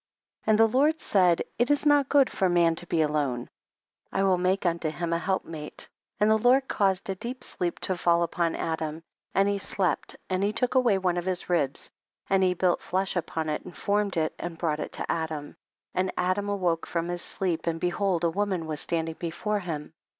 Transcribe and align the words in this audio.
3. 0.45 0.51
And 0.53 0.59
the 0.59 0.65
Lord 0.67 0.99
said 0.99 1.43
it 1.59 1.69
is 1.69 1.85
not 1.85 2.09
good 2.09 2.27
for 2.27 2.49
man 2.49 2.73
to 2.77 2.87
be 2.87 3.03
alone; 3.03 3.51
I 4.11 4.23
will 4.23 4.39
make 4.39 4.65
unto 4.65 4.89
him 4.89 5.13
a 5.13 5.19
helpmate. 5.19 5.89
4. 6.17 6.17
And 6.21 6.31
the 6.31 6.39
Lord 6.39 6.67
caused 6.67 7.07
a 7.07 7.13
deep 7.13 7.43
sleep 7.43 7.77
to 7.81 7.95
fall 7.95 8.23
upon 8.23 8.55
Adam, 8.55 9.03
and 9.35 9.47
he 9.47 9.59
slept, 9.59 10.15
and 10.27 10.41
he 10.43 10.53
took 10.53 10.73
away 10.73 10.97
one 10.97 11.17
of 11.17 11.25
his 11.25 11.51
ribs, 11.51 11.91
and 12.31 12.41
he 12.41 12.55
built 12.55 12.81
flesh 12.81 13.15
upon 13.15 13.47
it 13.47 13.63
and 13.63 13.77
form 13.77 14.07
ed 14.07 14.17
it 14.17 14.33
and 14.39 14.57
brought 14.57 14.79
it 14.79 14.91
to 14.93 15.05
Adam, 15.11 15.55
and 15.93 16.11
Adam 16.17 16.49
awoke 16.49 16.87
from 16.87 17.07
his 17.07 17.21
sleep, 17.21 17.67
and 17.67 17.79
be 17.79 17.89
hold 17.89 18.23
a 18.23 18.29
woman 18.31 18.65
was 18.65 18.81
standing 18.81 19.15
before 19.19 19.59
him. 19.59 19.93